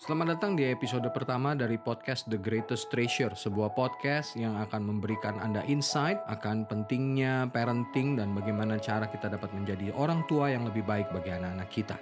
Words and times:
Selamat 0.00 0.32
datang 0.32 0.56
di 0.56 0.64
episode 0.64 1.04
pertama 1.12 1.52
dari 1.52 1.76
podcast 1.76 2.24
The 2.24 2.40
Greatest 2.40 2.88
Treasure, 2.88 3.36
sebuah 3.36 3.76
podcast 3.76 4.32
yang 4.32 4.56
akan 4.56 4.80
memberikan 4.88 5.36
Anda 5.36 5.60
insight 5.68 6.24
akan 6.24 6.64
pentingnya 6.64 7.52
parenting 7.52 8.16
dan 8.16 8.32
bagaimana 8.32 8.80
cara 8.80 9.12
kita 9.12 9.28
dapat 9.28 9.52
menjadi 9.52 9.92
orang 9.92 10.24
tua 10.24 10.48
yang 10.48 10.64
lebih 10.64 10.88
baik 10.88 11.12
bagi 11.12 11.36
anak-anak 11.36 11.68
kita. 11.68 12.00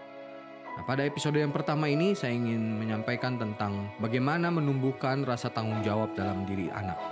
Nah, 0.78 0.86
pada 0.86 1.02
episode 1.02 1.42
yang 1.42 1.50
pertama 1.50 1.90
ini 1.90 2.14
saya 2.14 2.38
ingin 2.38 2.78
menyampaikan 2.78 3.34
tentang 3.34 3.90
bagaimana 3.98 4.46
menumbuhkan 4.46 5.26
rasa 5.26 5.50
tanggung 5.50 5.82
jawab 5.82 6.14
dalam 6.14 6.46
diri 6.46 6.70
anak. 6.70 7.02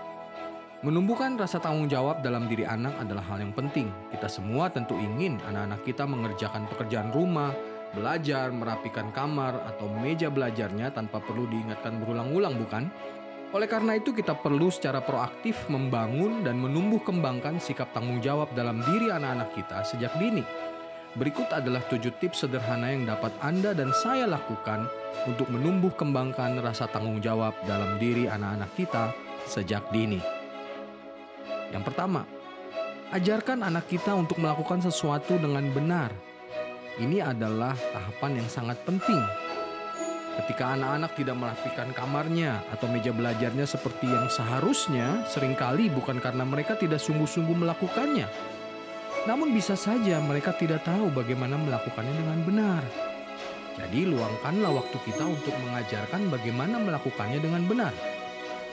Menumbuhkan 0.87 1.35
rasa 1.35 1.59
tanggung 1.59 1.91
jawab 1.91 2.23
dalam 2.23 2.47
diri 2.47 2.63
anak 2.63 2.95
adalah 3.03 3.27
hal 3.27 3.43
yang 3.43 3.51
penting. 3.51 3.91
Kita 4.15 4.31
semua 4.31 4.71
tentu 4.71 4.95
ingin 4.95 5.43
anak-anak 5.51 5.83
kita 5.83 6.07
mengerjakan 6.07 6.71
pekerjaan 6.71 7.11
rumah, 7.11 7.51
belajar, 7.97 8.53
merapikan 8.53 9.09
kamar, 9.17 9.65
atau 9.65 9.89
meja 9.89 10.29
belajarnya 10.29 10.93
tanpa 10.93 11.25
perlu 11.25 11.49
diingatkan 11.49 11.97
berulang-ulang, 12.05 12.61
bukan? 12.61 12.93
Oleh 13.57 13.65
karena 13.65 13.97
itu, 13.97 14.13
kita 14.13 14.37
perlu 14.37 14.69
secara 14.69 15.01
proaktif 15.01 15.57
membangun 15.73 16.45
dan 16.45 16.61
menumbuh 16.61 17.01
kembangkan 17.01 17.57
sikap 17.57 17.89
tanggung 17.97 18.21
jawab 18.21 18.53
dalam 18.53 18.85
diri 18.85 19.09
anak-anak 19.09 19.49
kita 19.57 19.81
sejak 19.81 20.13
dini. 20.21 20.45
Berikut 21.17 21.49
adalah 21.49 21.81
tujuh 21.89 22.13
tips 22.21 22.45
sederhana 22.45 22.93
yang 22.93 23.09
dapat 23.09 23.33
Anda 23.41 23.73
dan 23.73 23.89
saya 24.05 24.29
lakukan 24.29 24.85
untuk 25.25 25.49
menumbuh 25.49 25.97
kembangkan 25.97 26.61
rasa 26.61 26.85
tanggung 26.93 27.25
jawab 27.25 27.57
dalam 27.65 27.97
diri 27.97 28.29
anak-anak 28.29 28.69
kita 28.77 29.17
sejak 29.49 29.81
dini. 29.89 30.21
Yang 31.73 31.89
pertama, 31.89 32.29
ajarkan 33.17 33.65
anak 33.65 33.89
kita 33.89 34.13
untuk 34.13 34.37
melakukan 34.37 34.85
sesuatu 34.85 35.41
dengan 35.41 35.65
benar 35.73 36.13
ini 36.97 37.21
adalah 37.21 37.77
tahapan 37.77 38.41
yang 38.41 38.49
sangat 38.49 38.81
penting. 38.89 39.21
Ketika 40.37 40.77
anak-anak 40.77 41.17
tidak 41.17 41.37
merapikan 41.37 41.89
kamarnya 41.97 42.61
atau 42.73 42.89
meja 42.93 43.13
belajarnya 43.13 43.65
seperti 43.65 44.05
yang 44.09 44.29
seharusnya, 44.29 45.25
sering 45.29 45.57
kali 45.57 45.89
bukan 45.89 46.21
karena 46.21 46.45
mereka 46.45 46.77
tidak 46.77 47.01
sungguh-sungguh 47.01 47.57
melakukannya. 47.57 48.29
Namun 49.25 49.53
bisa 49.53 49.77
saja 49.77 50.21
mereka 50.21 50.53
tidak 50.57 50.85
tahu 50.85 51.09
bagaimana 51.13 51.57
melakukannya 51.57 52.15
dengan 52.17 52.41
benar. 52.45 52.83
Jadi 53.77 54.09
luangkanlah 54.09 54.73
waktu 54.73 54.97
kita 55.05 55.25
untuk 55.25 55.53
mengajarkan 55.69 56.33
bagaimana 56.33 56.81
melakukannya 56.81 57.41
dengan 57.41 57.65
benar. 57.69 57.93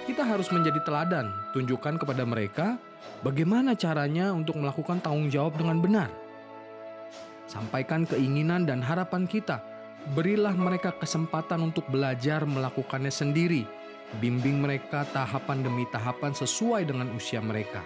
Kita 0.03 0.23
harus 0.23 0.51
menjadi 0.51 0.79
teladan, 0.83 1.31
tunjukkan 1.55 1.95
kepada 1.99 2.23
mereka 2.27 2.75
bagaimana 3.23 3.75
caranya 3.75 4.31
untuk 4.35 4.59
melakukan 4.59 4.99
tanggung 4.99 5.31
jawab 5.31 5.55
dengan 5.55 5.79
benar. 5.79 6.22
Sampaikan 7.53 8.09
keinginan 8.09 8.65
dan 8.65 8.81
harapan 8.81 9.29
kita. 9.29 9.61
Berilah 10.17 10.57
mereka 10.57 10.89
kesempatan 10.97 11.69
untuk 11.69 11.85
belajar 11.85 12.49
melakukannya 12.49 13.13
sendiri. 13.13 13.61
Bimbing 14.17 14.57
mereka 14.57 15.05
tahapan 15.13 15.61
demi 15.61 15.85
tahapan 15.93 16.33
sesuai 16.33 16.89
dengan 16.89 17.13
usia 17.13 17.45
mereka. 17.45 17.85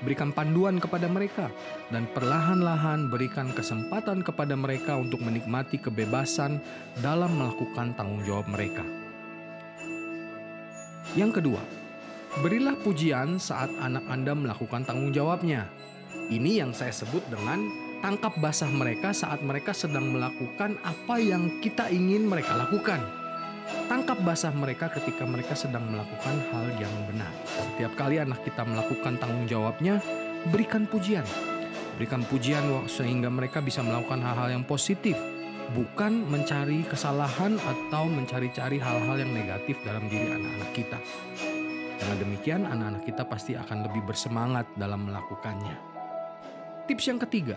Berikan 0.00 0.32
panduan 0.32 0.80
kepada 0.80 1.04
mereka 1.04 1.52
dan 1.92 2.08
perlahan-lahan 2.16 3.12
berikan 3.12 3.52
kesempatan 3.52 4.24
kepada 4.24 4.56
mereka 4.56 4.96
untuk 4.96 5.20
menikmati 5.20 5.76
kebebasan 5.76 6.56
dalam 7.04 7.36
melakukan 7.36 7.92
tanggung 8.00 8.24
jawab 8.24 8.48
mereka. 8.48 8.84
Yang 11.12 11.44
kedua, 11.44 11.60
berilah 12.40 12.74
pujian 12.80 13.36
saat 13.36 13.68
anak 13.84 14.08
Anda 14.08 14.32
melakukan 14.32 14.88
tanggung 14.88 15.12
jawabnya. 15.12 15.68
Ini 16.32 16.64
yang 16.64 16.72
saya 16.72 16.90
sebut 16.90 17.20
dengan 17.28 17.83
tangkap 18.04 18.36
basah 18.36 18.68
mereka 18.68 19.16
saat 19.16 19.40
mereka 19.40 19.72
sedang 19.72 20.12
melakukan 20.12 20.76
apa 20.84 21.16
yang 21.16 21.48
kita 21.64 21.88
ingin 21.88 22.28
mereka 22.28 22.52
lakukan. 22.52 23.00
Tangkap 23.88 24.20
basah 24.20 24.52
mereka 24.52 24.92
ketika 24.92 25.24
mereka 25.24 25.56
sedang 25.56 25.88
melakukan 25.88 26.36
hal 26.52 26.68
yang 26.76 26.92
benar. 27.08 27.32
Setiap 27.48 27.96
kali 27.96 28.20
anak 28.20 28.44
kita 28.44 28.60
melakukan 28.60 29.16
tanggung 29.16 29.48
jawabnya, 29.48 30.04
berikan 30.52 30.84
pujian. 30.84 31.24
Berikan 31.96 32.28
pujian 32.28 32.60
sehingga 32.92 33.32
mereka 33.32 33.64
bisa 33.64 33.80
melakukan 33.80 34.20
hal-hal 34.20 34.52
yang 34.52 34.68
positif, 34.68 35.16
bukan 35.72 36.28
mencari 36.28 36.84
kesalahan 36.84 37.56
atau 37.56 38.04
mencari-cari 38.04 38.84
hal-hal 38.84 39.16
yang 39.16 39.32
negatif 39.32 39.80
dalam 39.80 40.04
diri 40.12 40.28
anak-anak 40.28 40.70
kita. 40.76 40.98
Dengan 42.04 42.16
demikian, 42.20 42.68
anak-anak 42.68 43.08
kita 43.08 43.24
pasti 43.24 43.56
akan 43.56 43.88
lebih 43.88 44.04
bersemangat 44.04 44.68
dalam 44.76 45.08
melakukannya. 45.08 45.96
Tips 46.84 47.08
yang 47.08 47.16
ketiga, 47.16 47.56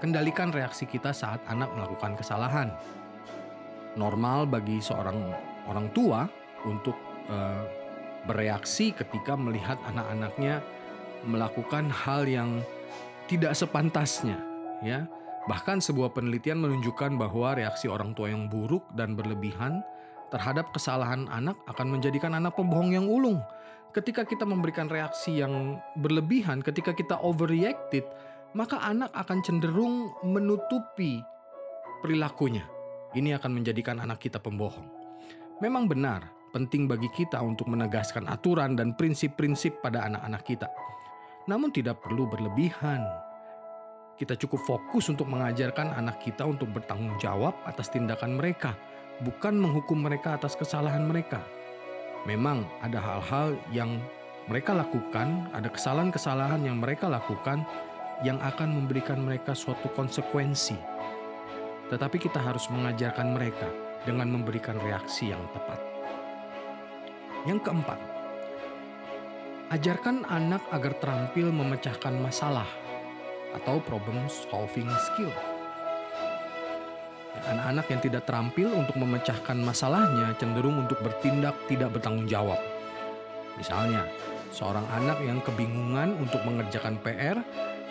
kendalikan 0.00 0.52
reaksi 0.52 0.84
kita 0.84 1.12
saat 1.12 1.40
anak 1.48 1.72
melakukan 1.72 2.16
kesalahan. 2.18 2.68
Normal 3.96 4.44
bagi 4.44 4.80
seorang 4.80 5.32
orang 5.66 5.88
tua 5.96 6.28
untuk 6.68 6.96
uh, 7.32 7.64
bereaksi 8.28 8.92
ketika 8.92 9.38
melihat 9.38 9.80
anak-anaknya 9.88 10.60
melakukan 11.24 11.88
hal 11.88 12.28
yang 12.28 12.60
tidak 13.26 13.56
sepantasnya, 13.56 14.38
ya. 14.84 15.08
Bahkan 15.46 15.78
sebuah 15.78 16.10
penelitian 16.10 16.58
menunjukkan 16.58 17.14
bahwa 17.22 17.54
reaksi 17.54 17.86
orang 17.86 18.18
tua 18.18 18.34
yang 18.34 18.50
buruk 18.50 18.82
dan 18.98 19.14
berlebihan 19.14 19.78
terhadap 20.34 20.74
kesalahan 20.74 21.30
anak 21.30 21.54
akan 21.70 21.86
menjadikan 21.86 22.34
anak 22.34 22.58
pembohong 22.58 22.98
yang 22.98 23.06
ulung. 23.06 23.38
Ketika 23.94 24.26
kita 24.26 24.42
memberikan 24.42 24.90
reaksi 24.90 25.38
yang 25.38 25.78
berlebihan, 25.96 26.60
ketika 26.66 26.92
kita 26.92 27.16
overreacted, 27.22 28.02
maka 28.56 28.80
anak 28.80 29.12
akan 29.12 29.44
cenderung 29.44 30.16
menutupi 30.24 31.20
perilakunya. 32.00 32.64
Ini 33.12 33.36
akan 33.36 33.52
menjadikan 33.52 34.00
anak 34.00 34.24
kita 34.24 34.40
pembohong. 34.40 34.88
Memang 35.60 35.84
benar, 35.84 36.24
penting 36.56 36.88
bagi 36.88 37.12
kita 37.12 37.36
untuk 37.44 37.68
menegaskan 37.68 38.24
aturan 38.24 38.72
dan 38.72 38.96
prinsip-prinsip 38.96 39.84
pada 39.84 40.08
anak-anak 40.08 40.42
kita. 40.48 40.68
Namun 41.52 41.68
tidak 41.68 42.00
perlu 42.00 42.24
berlebihan. 42.24 43.04
Kita 44.16 44.32
cukup 44.40 44.64
fokus 44.64 45.12
untuk 45.12 45.28
mengajarkan 45.28 45.92
anak 45.92 46.24
kita 46.24 46.48
untuk 46.48 46.72
bertanggung 46.72 47.20
jawab 47.20 47.52
atas 47.68 47.92
tindakan 47.92 48.40
mereka, 48.40 48.72
bukan 49.20 49.60
menghukum 49.60 50.00
mereka 50.00 50.40
atas 50.40 50.56
kesalahan 50.56 51.04
mereka. 51.04 51.44
Memang 52.24 52.64
ada 52.80 52.96
hal-hal 52.96 53.60
yang 53.68 54.00
mereka 54.48 54.72
lakukan, 54.72 55.52
ada 55.52 55.68
kesalahan-kesalahan 55.68 56.64
yang 56.64 56.80
mereka 56.80 57.12
lakukan 57.12 57.68
yang 58.24 58.40
akan 58.40 58.72
memberikan 58.72 59.20
mereka 59.20 59.52
suatu 59.52 59.92
konsekuensi. 59.92 60.78
Tetapi 61.92 62.16
kita 62.16 62.40
harus 62.40 62.66
mengajarkan 62.72 63.36
mereka 63.36 63.68
dengan 64.08 64.32
memberikan 64.32 64.78
reaksi 64.80 65.34
yang 65.34 65.42
tepat. 65.52 65.78
Yang 67.46 67.68
keempat, 67.68 68.00
ajarkan 69.70 70.26
anak 70.26 70.62
agar 70.70 70.94
terampil 70.98 71.50
memecahkan 71.50 72.14
masalah 72.18 72.66
atau 73.54 73.78
problem 73.82 74.26
solving 74.26 74.90
skill. 75.12 75.30
Anak-anak 77.46 77.86
yang 77.92 78.00
tidak 78.00 78.22
terampil 78.24 78.72
untuk 78.72 78.96
memecahkan 78.96 79.60
masalahnya 79.60 80.34
cenderung 80.40 80.82
untuk 80.82 80.98
bertindak 81.04 81.54
tidak 81.68 81.94
bertanggung 81.94 82.26
jawab. 82.26 82.58
Misalnya, 83.60 84.08
seorang 84.50 84.84
anak 84.90 85.20
yang 85.22 85.38
kebingungan 85.44 86.16
untuk 86.16 86.40
mengerjakan 86.42 86.96
PR 87.04 87.38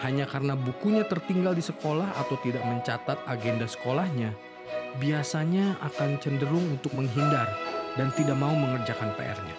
hanya 0.06 0.30
karena 0.30 0.54
bukunya 0.54 1.02
tertinggal 1.10 1.58
di 1.58 1.66
sekolah 1.66 2.14
atau 2.22 2.38
tidak 2.46 2.62
mencatat 2.62 3.18
agenda 3.26 3.66
sekolahnya, 3.66 4.38
biasanya 5.02 5.82
akan 5.82 6.22
cenderung 6.22 6.62
untuk 6.70 6.94
menghindar 6.94 7.50
dan 7.98 8.14
tidak 8.14 8.38
mau 8.38 8.54
mengerjakan 8.54 9.10
PR-nya. 9.18 9.58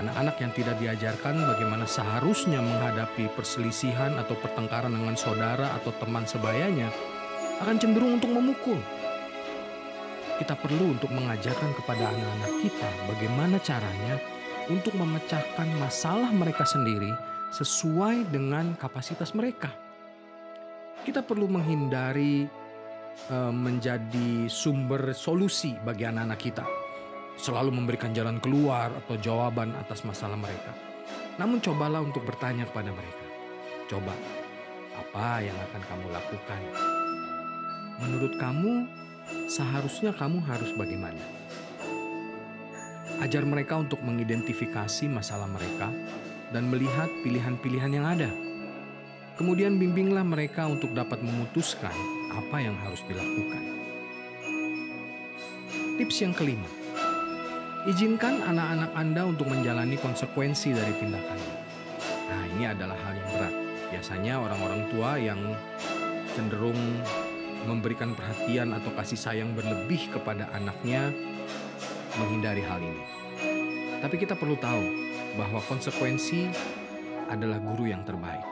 Anak-anak 0.00 0.36
yang 0.40 0.52
tidak 0.56 0.76
diajarkan 0.80 1.36
bagaimana 1.44 1.84
seharusnya 1.84 2.64
menghadapi 2.64 3.28
perselisihan 3.36 4.16
atau 4.16 4.32
pertengkaran 4.40 4.96
dengan 4.96 5.12
saudara 5.18 5.76
atau 5.76 5.92
teman 6.00 6.24
sebayanya 6.24 6.88
akan 7.60 7.76
cenderung 7.76 8.16
untuk 8.16 8.32
memukul. 8.32 8.80
Kita 10.40 10.56
perlu 10.56 10.96
untuk 10.96 11.12
mengajarkan 11.12 11.76
kepada 11.76 12.08
anak-anak 12.08 12.52
kita 12.64 12.88
bagaimana 13.12 13.60
caranya 13.60 14.16
untuk 14.72 14.96
memecahkan 14.96 15.68
masalah 15.76 16.32
mereka 16.32 16.64
sendiri 16.64 17.12
sesuai 17.50 18.30
dengan 18.30 18.78
kapasitas 18.78 19.34
mereka. 19.34 19.74
Kita 21.02 21.26
perlu 21.26 21.50
menghindari 21.50 22.46
uh, 23.28 23.50
menjadi 23.50 24.46
sumber 24.46 25.10
solusi 25.10 25.74
bagi 25.82 26.06
anak-anak 26.06 26.40
kita, 26.40 26.64
selalu 27.34 27.74
memberikan 27.74 28.14
jalan 28.14 28.38
keluar 28.38 28.94
atau 28.94 29.18
jawaban 29.18 29.74
atas 29.74 30.06
masalah 30.06 30.38
mereka. 30.38 30.70
Namun, 31.42 31.58
cobalah 31.58 32.04
untuk 32.04 32.22
bertanya 32.22 32.70
kepada 32.70 32.94
mereka: 32.94 33.24
"Coba, 33.90 34.14
apa 34.94 35.42
yang 35.42 35.56
akan 35.58 35.82
kamu 35.90 36.06
lakukan? 36.14 36.62
Menurut 38.00 38.32
kamu, 38.38 38.86
seharusnya 39.50 40.14
kamu 40.14 40.38
harus 40.46 40.70
bagaimana?" 40.78 41.20
Ajar 43.20 43.44
mereka 43.44 43.76
untuk 43.76 44.00
mengidentifikasi 44.00 45.04
masalah 45.10 45.44
mereka 45.44 45.92
dan 46.50 46.70
melihat 46.70 47.10
pilihan-pilihan 47.22 47.92
yang 47.94 48.06
ada. 48.06 48.30
Kemudian 49.38 49.80
bimbinglah 49.80 50.26
mereka 50.26 50.68
untuk 50.68 50.92
dapat 50.92 51.24
memutuskan 51.24 51.94
apa 52.28 52.56
yang 52.60 52.76
harus 52.84 53.00
dilakukan. 53.08 53.62
Tips 55.96 56.16
yang 56.20 56.36
kelima, 56.36 56.68
izinkan 57.88 58.44
anak-anak 58.44 58.92
Anda 58.92 59.22
untuk 59.24 59.48
menjalani 59.48 59.96
konsekuensi 59.96 60.76
dari 60.76 60.92
tindakannya. 60.96 61.56
Nah, 62.28 62.42
ini 62.56 62.64
adalah 62.68 62.96
hal 63.00 63.14
yang 63.16 63.30
berat. 63.36 63.54
Biasanya 63.90 64.34
orang-orang 64.38 64.82
tua 64.92 65.10
yang 65.16 65.40
cenderung 66.36 66.78
memberikan 67.64 68.16
perhatian 68.16 68.72
atau 68.72 68.92
kasih 68.96 69.18
sayang 69.18 69.52
berlebih 69.52 70.08
kepada 70.12 70.48
anaknya 70.56 71.12
menghindari 72.16 72.64
hal 72.64 72.80
ini. 72.80 73.04
Tapi 74.00 74.16
kita 74.16 74.32
perlu 74.36 74.56
tahu 74.56 75.09
bahwa 75.40 75.64
konsekuensi 75.64 76.52
adalah 77.32 77.56
guru 77.64 77.88
yang 77.88 78.04
terbaik. 78.04 78.44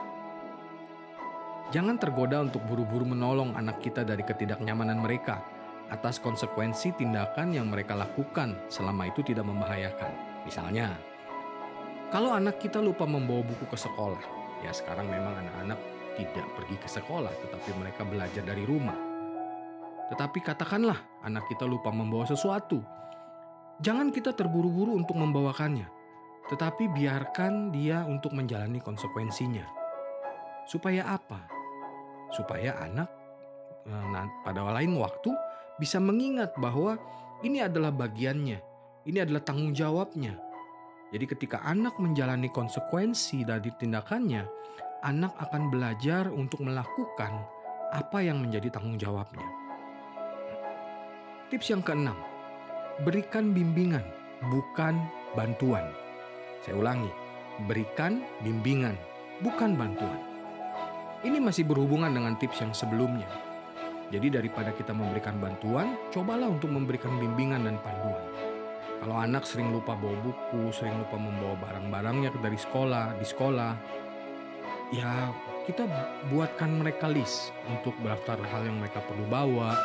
Jangan 1.69 2.01
tergoda 2.01 2.41
untuk 2.41 2.65
buru-buru 2.65 3.05
menolong 3.05 3.53
anak 3.53 3.77
kita 3.85 4.01
dari 4.01 4.25
ketidaknyamanan 4.25 4.97
mereka 4.97 5.45
atas 5.93 6.17
konsekuensi 6.17 6.97
tindakan 6.97 7.53
yang 7.53 7.69
mereka 7.69 7.93
lakukan 7.93 8.57
selama 8.73 9.05
itu 9.05 9.21
tidak 9.21 9.45
membahayakan. 9.45 10.09
Misalnya, 10.49 10.97
kalau 12.09 12.33
anak 12.33 12.57
kita 12.57 12.81
lupa 12.81 13.05
membawa 13.05 13.45
buku 13.45 13.69
ke 13.69 13.77
sekolah, 13.77 14.21
ya 14.65 14.73
sekarang 14.73 15.13
memang 15.13 15.45
anak-anak 15.45 15.77
tidak 16.17 16.45
pergi 16.57 16.77
ke 16.81 16.89
sekolah, 16.89 17.29
tetapi 17.29 17.69
mereka 17.77 18.01
belajar 18.01 18.41
dari 18.41 18.65
rumah. 18.65 18.97
Tetapi 20.09 20.41
katakanlah 20.41 20.97
anak 21.21 21.45
kita 21.53 21.69
lupa 21.69 21.93
membawa 21.93 22.25
sesuatu. 22.25 22.81
Jangan 23.77 24.09
kita 24.09 24.33
terburu-buru 24.33 24.97
untuk 24.97 25.21
membawakannya, 25.21 25.98
tetapi 26.49 26.89
biarkan 26.89 27.69
dia 27.69 28.01
untuk 28.09 28.33
menjalani 28.33 28.81
konsekuensinya. 28.81 29.63
Supaya 30.65 31.05
apa? 31.05 31.45
Supaya 32.33 32.77
anak 32.81 33.09
eh, 33.85 34.27
pada 34.41 34.65
lain 34.73 34.97
waktu 34.97 35.29
bisa 35.77 36.01
mengingat 36.01 36.57
bahwa 36.57 36.97
ini 37.45 37.61
adalah 37.63 37.93
bagiannya, 37.93 38.59
ini 39.05 39.17
adalah 39.21 39.45
tanggung 39.45 39.71
jawabnya. 39.71 40.35
Jadi 41.09 41.25
ketika 41.25 41.61
anak 41.65 41.97
menjalani 41.97 42.53
konsekuensi 42.53 43.41
dari 43.41 43.73
tindakannya, 43.73 44.45
anak 45.01 45.33
akan 45.39 45.73
belajar 45.73 46.29
untuk 46.29 46.61
melakukan 46.61 47.33
apa 47.89 48.21
yang 48.21 48.43
menjadi 48.43 48.69
tanggung 48.69 48.99
jawabnya. 48.99 49.45
Tips 51.49 51.73
yang 51.73 51.81
keenam, 51.81 52.17
berikan 53.01 53.57
bimbingan, 53.57 54.05
bukan 54.53 55.01
bantuan. 55.33 56.08
Saya 56.59 56.75
ulangi, 56.75 57.11
berikan 57.67 58.19
bimbingan, 58.43 58.99
bukan 59.39 59.79
bantuan. 59.79 60.19
Ini 61.23 61.39
masih 61.39 61.67
berhubungan 61.67 62.11
dengan 62.11 62.35
tips 62.39 62.63
yang 62.63 62.75
sebelumnya. 62.75 63.27
Jadi 64.09 64.27
daripada 64.33 64.73
kita 64.75 64.91
memberikan 64.91 65.37
bantuan, 65.37 65.95
cobalah 66.09 66.49
untuk 66.49 66.73
memberikan 66.73 67.15
bimbingan 67.21 67.63
dan 67.63 67.77
panduan. 67.79 68.25
Kalau 68.99 69.15
anak 69.15 69.47
sering 69.47 69.71
lupa 69.71 69.95
bawa 69.95 70.17
buku, 70.19 70.75
sering 70.75 70.99
lupa 70.99 71.15
membawa 71.15 71.55
barang-barangnya 71.63 72.35
dari 72.43 72.59
sekolah, 72.59 73.15
di 73.15 73.23
sekolah, 73.23 73.71
ya 74.91 75.31
kita 75.63 75.87
buatkan 76.33 76.81
mereka 76.81 77.07
list 77.07 77.55
untuk 77.69 77.95
daftar 78.03 78.41
hal 78.49 78.67
yang 78.67 78.81
mereka 78.81 78.99
perlu 79.05 79.23
bawa, 79.31 79.77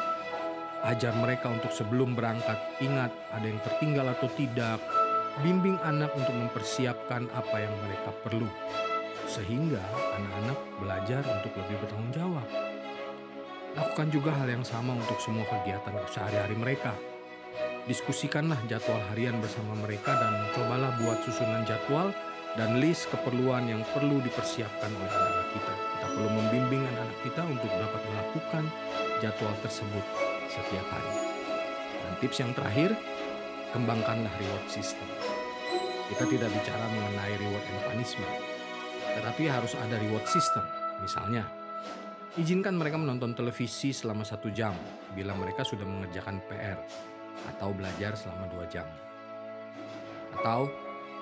ajar 0.90 1.14
mereka 1.20 1.52
untuk 1.52 1.70
sebelum 1.70 2.18
berangkat 2.18 2.58
ingat 2.82 3.14
ada 3.30 3.46
yang 3.46 3.60
tertinggal 3.62 4.10
atau 4.10 4.26
tidak, 4.34 4.80
bimbing 5.42 5.80
anak 5.82 6.14
untuk 6.14 6.36
mempersiapkan 6.36 7.26
apa 7.34 7.56
yang 7.58 7.74
mereka 7.82 8.10
perlu, 8.22 8.46
sehingga 9.26 9.82
anak-anak 10.14 10.58
belajar 10.78 11.22
untuk 11.26 11.52
lebih 11.58 11.76
bertanggung 11.82 12.14
jawab. 12.14 12.48
Lakukan 13.74 14.08
juga 14.14 14.30
hal 14.38 14.46
yang 14.46 14.62
sama 14.62 14.94
untuk 14.94 15.18
semua 15.18 15.42
kegiatan 15.50 15.98
sehari-hari 16.06 16.54
mereka. 16.54 16.94
Diskusikanlah 17.90 18.56
jadwal 18.70 19.02
harian 19.10 19.42
bersama 19.42 19.74
mereka 19.82 20.14
dan 20.14 20.46
cobalah 20.54 20.94
buat 21.02 21.18
susunan 21.26 21.66
jadwal 21.66 22.14
dan 22.54 22.78
list 22.78 23.10
keperluan 23.10 23.66
yang 23.66 23.82
perlu 23.90 24.22
dipersiapkan 24.22 24.90
oleh 24.94 25.10
anak-anak 25.10 25.48
kita. 25.58 25.74
Kita 25.74 26.06
perlu 26.14 26.30
membimbing 26.30 26.82
anak-anak 26.86 27.18
kita 27.26 27.42
untuk 27.50 27.70
dapat 27.74 28.02
melakukan 28.06 28.64
jadwal 29.18 29.54
tersebut 29.66 30.04
setiap 30.46 30.86
hari. 30.86 31.14
Dan 32.06 32.12
tips 32.22 32.38
yang 32.38 32.52
terakhir, 32.54 32.94
kembangkanlah 33.74 34.30
reward 34.38 34.66
system. 34.70 35.04
Kita 36.06 36.30
tidak 36.30 36.46
bicara 36.54 36.86
mengenai 36.94 37.34
reward 37.42 37.64
and 37.74 37.80
punishment, 37.90 38.34
tetapi 39.18 39.50
harus 39.50 39.74
ada 39.74 39.98
reward 39.98 40.22
system. 40.30 40.62
Misalnya, 41.02 41.42
izinkan 42.38 42.78
mereka 42.78 42.94
menonton 42.94 43.34
televisi 43.34 43.90
selama 43.90 44.22
satu 44.22 44.54
jam 44.54 44.78
bila 45.18 45.34
mereka 45.34 45.66
sudah 45.66 45.82
mengerjakan 45.82 46.38
PR 46.46 46.78
atau 47.50 47.74
belajar 47.74 48.14
selama 48.14 48.46
dua 48.54 48.64
jam. 48.70 48.86
Atau 50.38 50.70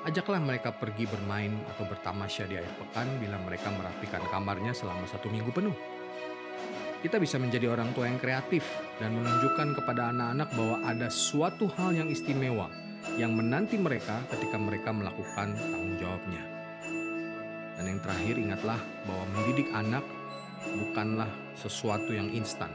Ajaklah 0.03 0.43
mereka 0.43 0.75
pergi 0.75 1.07
bermain 1.07 1.55
atau 1.71 1.87
bertamasya 1.87 2.51
di 2.51 2.59
akhir 2.59 2.75
pekan 2.75 3.07
bila 3.23 3.39
mereka 3.39 3.71
merapikan 3.71 4.19
kamarnya 4.35 4.75
selama 4.75 5.07
satu 5.07 5.31
minggu 5.31 5.55
penuh. 5.55 5.71
Kita 7.03 7.19
bisa 7.19 7.35
menjadi 7.35 7.67
orang 7.67 7.91
tua 7.99 8.07
yang 8.07 8.23
kreatif 8.23 8.63
dan 9.03 9.19
menunjukkan 9.19 9.75
kepada 9.75 10.15
anak-anak 10.15 10.55
bahwa 10.55 10.77
ada 10.87 11.11
suatu 11.11 11.67
hal 11.75 11.99
yang 11.99 12.07
istimewa 12.07 12.71
yang 13.19 13.35
menanti 13.35 13.75
mereka 13.75 14.23
ketika 14.31 14.55
mereka 14.55 14.95
melakukan 14.95 15.59
tanggung 15.59 15.99
jawabnya. 15.99 16.43
Dan 17.75 17.91
yang 17.91 18.01
terakhir 18.07 18.39
ingatlah 18.39 18.79
bahwa 19.03 19.25
mendidik 19.35 19.67
anak 19.75 20.07
bukanlah 20.79 21.27
sesuatu 21.59 22.15
yang 22.15 22.31
instan 22.31 22.71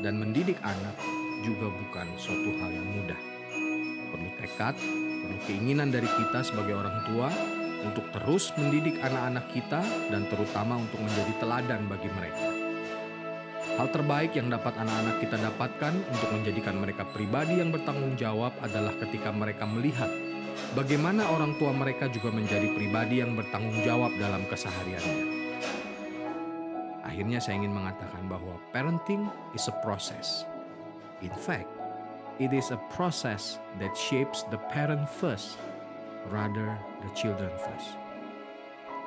dan 0.00 0.16
mendidik 0.16 0.56
anak 0.64 0.96
juga 1.44 1.68
bukan 1.68 2.08
suatu 2.16 2.56
hal 2.64 2.72
yang 2.72 2.88
mudah. 2.96 3.20
Perlu 4.08 4.30
tekad, 4.40 4.74
perlu 5.20 5.38
keinginan 5.44 5.92
dari 5.92 6.08
kita 6.08 6.40
sebagai 6.48 6.80
orang 6.80 6.96
tua 7.12 7.28
untuk 7.84 8.08
terus 8.08 8.56
mendidik 8.56 8.96
anak-anak 9.04 9.52
kita 9.52 9.84
dan 10.08 10.24
terutama 10.32 10.80
untuk 10.80 11.00
menjadi 11.04 11.32
teladan 11.44 11.84
bagi 11.84 12.08
mereka. 12.16 12.59
Hal 13.78 13.88
terbaik 13.92 14.34
yang 14.34 14.50
dapat 14.50 14.74
anak-anak 14.74 15.22
kita 15.22 15.36
dapatkan 15.38 15.94
untuk 16.10 16.30
menjadikan 16.34 16.80
mereka 16.80 17.06
pribadi 17.06 17.62
yang 17.62 17.70
bertanggung 17.70 18.16
jawab 18.18 18.50
adalah 18.64 18.96
ketika 18.98 19.30
mereka 19.30 19.68
melihat 19.68 20.10
bagaimana 20.74 21.28
orang 21.30 21.54
tua 21.60 21.70
mereka 21.70 22.10
juga 22.10 22.34
menjadi 22.34 22.72
pribadi 22.74 23.22
yang 23.22 23.38
bertanggung 23.38 23.78
jawab 23.86 24.10
dalam 24.18 24.42
kesehariannya. 24.50 25.38
Akhirnya 27.06 27.38
saya 27.42 27.58
ingin 27.60 27.74
mengatakan 27.74 28.26
bahwa 28.30 28.58
parenting 28.70 29.26
is 29.54 29.66
a 29.66 29.74
process. 29.82 30.46
In 31.20 31.34
fact, 31.34 31.80
It 32.40 32.54
is 32.54 32.70
a 32.70 32.80
process 32.96 33.60
that 33.78 33.94
shapes 33.94 34.44
the 34.44 34.56
parent 34.72 35.06
first, 35.06 35.58
rather 36.32 36.72
the 37.04 37.12
children 37.12 37.52
first. 37.60 38.00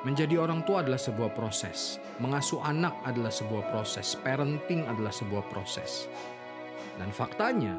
Menjadi 0.04 0.36
orang 0.36 0.60
tua 0.68 0.84
adalah 0.84 1.00
sebuah 1.00 1.32
proses. 1.32 1.96
Mengasuh 2.20 2.60
anak 2.60 2.92
adalah 3.08 3.32
sebuah 3.32 3.72
proses. 3.72 4.12
Parenting 4.20 4.84
adalah 4.84 5.08
sebuah 5.08 5.48
proses. 5.48 6.12
Dan 7.00 7.08
faktanya, 7.08 7.72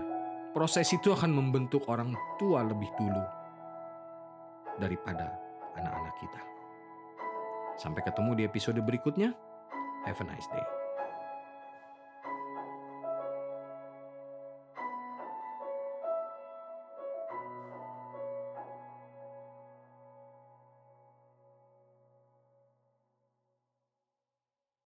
proses 0.49 0.89
itu 0.89 1.13
akan 1.13 1.29
membentuk 1.29 1.85
orang 1.85 2.17
tua 2.41 2.65
lebih 2.65 2.89
dulu 2.97 3.23
daripada 4.81 5.37
anak-anak 5.77 6.15
kita. 6.17 6.41
Sampai 7.77 8.01
ketemu 8.01 8.31
di 8.41 8.43
episode 8.49 8.81
berikutnya. 8.81 9.29
Have 10.09 10.17
a 10.21 10.25
nice 10.25 10.49
day. 10.49 10.74